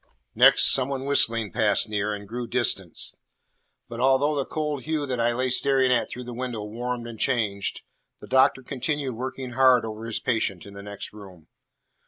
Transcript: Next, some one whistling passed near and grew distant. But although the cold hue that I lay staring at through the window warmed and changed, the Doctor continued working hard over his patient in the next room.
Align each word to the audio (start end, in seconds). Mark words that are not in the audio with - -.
Next, 0.33 0.65
some 0.73 0.89
one 0.89 1.05
whistling 1.05 1.51
passed 1.51 1.87
near 1.87 2.11
and 2.11 2.27
grew 2.27 2.47
distant. 2.47 2.97
But 3.87 3.99
although 3.99 4.35
the 4.35 4.47
cold 4.47 4.81
hue 4.85 5.05
that 5.05 5.19
I 5.19 5.31
lay 5.31 5.51
staring 5.51 5.93
at 5.93 6.09
through 6.09 6.23
the 6.23 6.33
window 6.33 6.63
warmed 6.63 7.05
and 7.05 7.19
changed, 7.19 7.83
the 8.19 8.25
Doctor 8.25 8.63
continued 8.63 9.13
working 9.13 9.51
hard 9.51 9.85
over 9.85 10.05
his 10.07 10.19
patient 10.19 10.65
in 10.65 10.73
the 10.73 10.81
next 10.81 11.13
room. 11.13 11.49